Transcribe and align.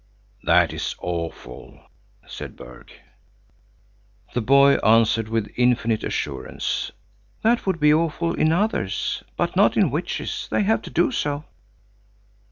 "That 0.41 0.73
is 0.73 0.95
awful," 0.99 1.79
said 2.25 2.55
Berg. 2.55 2.91
The 4.33 4.41
boy 4.41 4.77
answered 4.77 5.29
with 5.29 5.53
infinite 5.55 6.03
assurance: 6.03 6.91
"That 7.43 7.67
would 7.67 7.79
be 7.79 7.93
awful 7.93 8.33
in 8.33 8.51
others, 8.51 9.21
but 9.37 9.55
not 9.55 9.77
in 9.77 9.91
witches. 9.91 10.47
They 10.49 10.63
have 10.63 10.81
to 10.81 10.89
do 10.89 11.11
so." 11.11 11.45